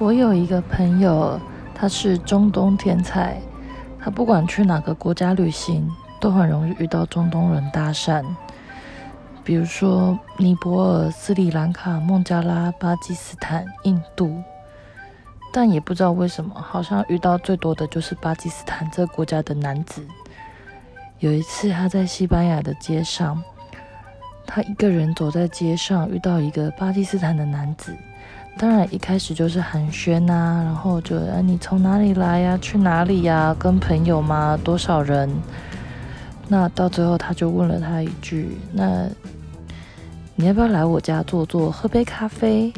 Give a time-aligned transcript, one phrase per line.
[0.00, 1.40] 我有一个朋友，
[1.74, 3.36] 他是中东天才，
[3.98, 5.90] 他不管去哪个国家旅行，
[6.20, 8.24] 都很容易遇到中东人搭讪。
[9.42, 14.40] 比如说尼泊尔、斯里兰卡、孟加拉、巴基斯坦、印度，
[15.52, 20.06] 但也不知道为什么，好像遇到最多的就是巴基斯坦这个国家的男子。
[21.18, 23.42] 有一次他在西班牙的街上，
[24.46, 27.96] 他一个人走在街上，遇到一个巴基斯坦的男子。
[28.56, 32.58] 当然，一开始就是寒暄呐，然后就哎，你从哪里来呀？
[32.60, 33.54] 去哪里呀？
[33.56, 34.58] 跟朋友吗？
[34.64, 35.30] 多少人？
[36.48, 39.06] 那到最后，他就问了他一句：“那
[40.34, 42.72] 你要不要来我家坐坐，喝杯咖啡？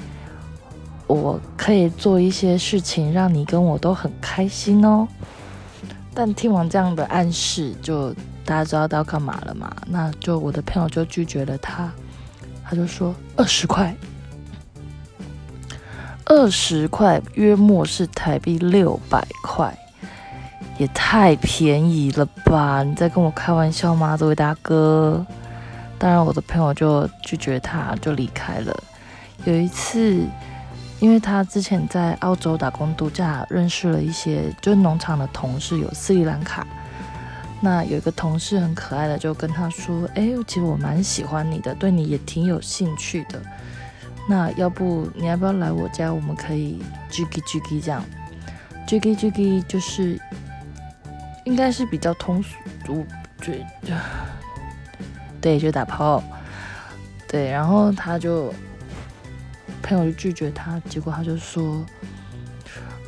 [1.07, 5.09] 我可以做一些事情，让你跟我都很开心哦。”
[6.12, 8.12] 但听完这样的暗示，就
[8.45, 9.75] 大家知道要干嘛了嘛？
[9.87, 11.91] 那就我的朋友就拒绝了他，
[12.65, 13.97] 他就说二十块。
[16.30, 19.77] 二十块约莫是台币六百块，
[20.78, 22.84] 也太便宜了吧！
[22.84, 25.27] 你在跟我开玩笑吗，这位大哥？
[25.98, 28.73] 当然，我的朋友就拒绝他，就离开了。
[29.45, 30.25] 有一次，
[31.01, 36.64] 因为他之前在澳洲打工度假，认识了一些就农场的同事，有斯里兰卡。
[37.61, 43.42] 那有一个同事很可爱的，就跟他说：“哎，其实我蛮喜欢你的，对你也挺有兴趣的。”
[44.31, 46.14] 那要不你要不要来我家？
[46.14, 48.00] 我们可以 jiggy jiggy 这样
[48.86, 50.20] ，jiggy jiggy 就是
[51.45, 53.05] 应该是比较通俗，
[53.42, 53.92] 就就
[55.41, 56.23] 对，就打炮。
[57.27, 58.55] 对，然后他就
[59.83, 61.84] 朋友就拒绝他，结果他就说：“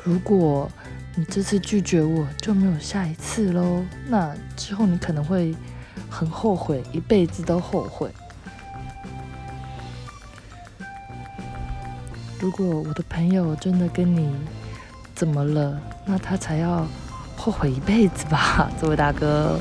[0.03, 0.69] 如果
[1.15, 3.84] 你这次拒绝我，就没有下一次喽。
[4.09, 5.55] 那之后你可能会
[6.11, 8.11] 很后悔，一辈子都后悔。”
[12.43, 14.29] 如果我的朋友真的跟你
[15.15, 16.84] 怎么了，那他才要
[17.37, 19.61] 后悔一辈子吧， 这位大哥。